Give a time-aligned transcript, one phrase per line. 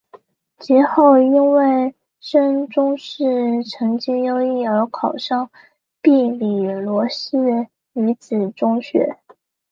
[0.57, 5.51] 及后因为升中试成绩优良而考上
[6.01, 9.19] 庇理罗士女子中学。